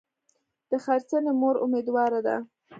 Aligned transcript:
د 0.69 0.71
غرڅنۍ 0.83 1.31
مور 1.39 1.55
امیدواره 1.65 2.19
ده. 2.25 2.35